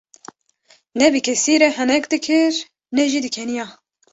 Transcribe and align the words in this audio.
Ne 0.99 1.07
bi 1.13 1.19
kesî 1.27 1.53
re 1.61 1.69
henek 1.77 2.05
dikir 2.11 2.53
ne 2.95 3.03
jî 3.11 3.19
dikeniya. 3.25 3.67